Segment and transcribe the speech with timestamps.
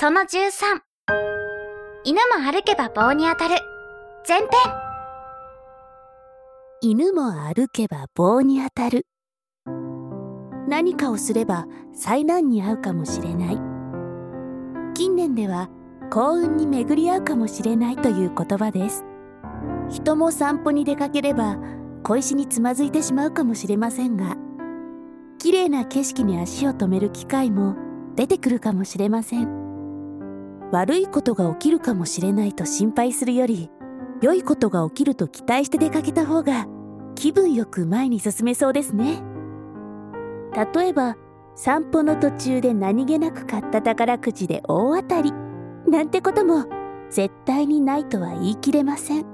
[0.00, 0.26] その13。
[2.04, 3.56] 犬も歩けば棒に当たる。
[4.28, 4.48] 前編。
[6.80, 9.08] 犬も歩けば棒に当たる。
[10.68, 13.60] 何かをすれば災難に遭うかもしれない。
[14.94, 15.68] 近年では
[16.12, 19.04] 幸運に巡り合うかもしれないという言葉です。
[19.88, 21.58] 人も散歩に出かければ
[22.04, 24.36] 小石につまずいてしまうかもしれませんが、
[25.40, 27.74] 綺麗な景色に足を止める機会も
[28.14, 29.57] 出てくるかもしれません。
[30.70, 33.70] 悪いことが起きるかもしれないと心配するより、
[34.20, 36.66] 良いことが起きると期待して出かけた方が
[37.14, 39.22] 気分よく前に進めそうですね。
[40.74, 41.16] 例えば、
[41.54, 45.32] 散歩の途中で何気なく買った宝くじで大当たり
[45.88, 46.66] なんてことも
[47.10, 49.26] 絶対にないとは言い切れません。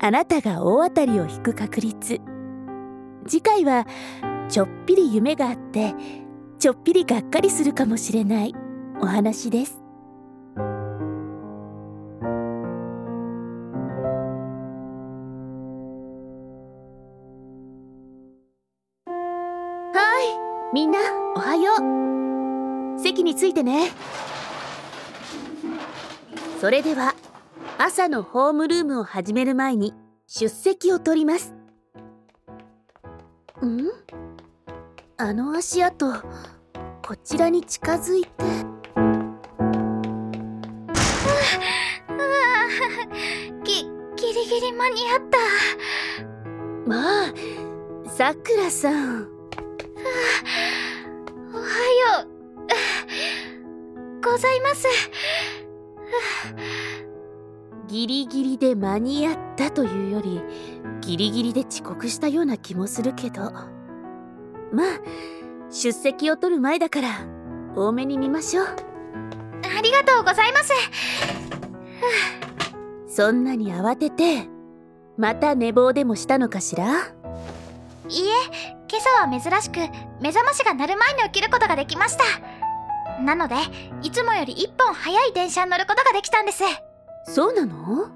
[0.00, 2.20] あなたが大当たりを引く確率。
[3.26, 3.86] 次回は
[4.48, 5.94] ちょっぴり夢があって
[6.58, 8.54] ちょっぴりがっかりするかもしれない
[9.00, 9.79] お話です。
[20.72, 21.00] みんな
[21.34, 21.72] おはよ
[22.96, 23.00] う。
[23.02, 23.90] 席についてね。
[26.60, 27.16] それでは
[27.76, 29.94] 朝のホームルームを始める前に
[30.28, 31.52] 出席を取ります。
[33.64, 33.88] ん？
[35.16, 36.06] あの足跡
[37.04, 38.30] こちらに近づいて。
[43.64, 45.38] ぎ、ギリギリ間に合った。
[46.86, 47.32] まあ
[48.08, 49.39] さくらさん
[51.52, 54.22] おはよう。
[54.22, 54.86] ございます。
[57.88, 60.40] ギリギリで間に合ったというより
[61.00, 65.00] ギリギリで遅刻したような気もするけどまあ
[65.70, 67.08] 出席を取る前だから
[67.74, 70.72] 多めに見ましょうありがとうございます。
[73.08, 74.48] そんなに慌てて
[75.18, 77.12] また寝坊でもしたのかしら？
[78.10, 78.32] いいえ、
[78.90, 79.78] 今朝は珍しく
[80.20, 82.24] 目覚ましが鳴る前に起きることができました。
[83.22, 83.54] なので、
[84.02, 86.64] いつもより一本早い電車に乗ることができたんです。
[87.26, 88.06] そうなの？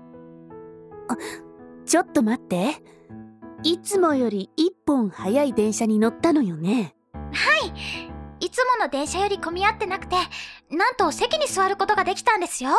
[1.09, 1.17] あ
[1.87, 2.83] ちょっと待って
[3.63, 6.95] いつもより一本早い電車に乗ったのよね
[8.41, 10.17] いつもの電車より混み合ってなくて、
[10.71, 12.71] なんと席に座ることができたんですよ。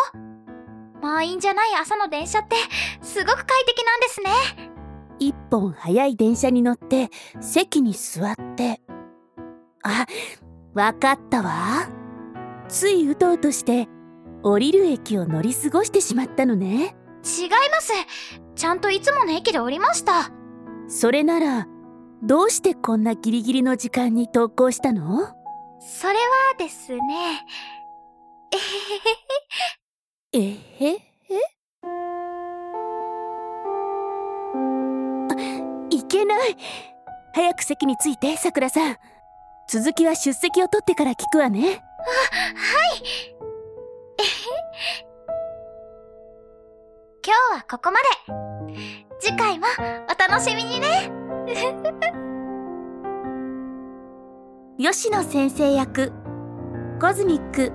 [1.02, 1.76] 満員じゃない？
[1.80, 2.56] 朝の電車って、
[3.02, 4.75] すごく快適なんですね。
[5.20, 7.10] 一本早い電車に乗って
[7.42, 8.82] 席に座って
[9.84, 10.06] あ
[10.74, 11.88] わかったわ
[12.68, 13.88] ついうとうとして
[14.44, 17.92] 降りる駅を乗り過ごしてしまったのね違います。
[18.56, 20.32] ちゃんといつもの駅で降りました。
[20.88, 21.68] それなら
[22.22, 25.28] どうしてこんなギリギリの時間に投稿したの？
[25.80, 26.20] それは
[26.60, 27.46] ですね。
[30.32, 30.56] えへへへ。
[30.88, 31.15] えへ
[36.48, 36.58] い
[37.34, 38.98] 早く席に着いてさくらさん
[39.68, 41.84] 続きは出席を取ってから聞くわね
[47.26, 48.86] 今日はここまで。
[49.20, 49.66] 次回も
[50.08, 51.12] お楽しみにね。
[54.78, 56.12] 吉野先生役
[57.02, 57.72] コズミック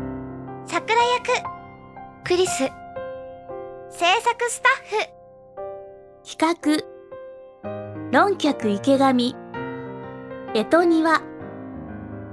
[0.66, 1.32] 桜役、
[2.24, 2.58] クリス。
[2.58, 5.08] 制作スタッフ、
[6.24, 6.99] 企画
[8.12, 9.36] 論客池上。
[10.52, 11.22] 江戸庭。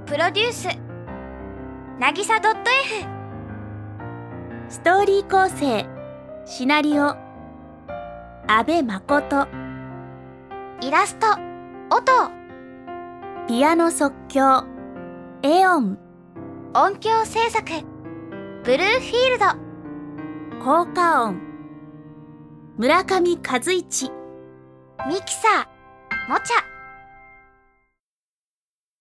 [0.06, 0.68] プロデュース、
[2.00, 2.52] なぎさ .f、
[4.68, 5.86] ストーリー構成。
[6.46, 7.14] シナリオ。
[8.48, 9.46] 阿部誠。
[10.80, 11.28] イラスト、
[11.94, 12.32] 音、
[13.46, 14.64] ピアノ即興。
[15.44, 15.96] エオン。
[16.74, 17.64] 音響制作、
[18.64, 21.40] ブルーフィールド、効果音。
[22.78, 24.10] 村上和一
[25.06, 26.77] ミキサー、もちゃ、